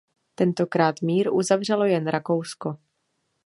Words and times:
Tentokrát 0.35 0.99
mír 1.01 1.29
uzavřelo 1.33 1.85
jen 1.85 2.07
Rakousko. 2.07 2.77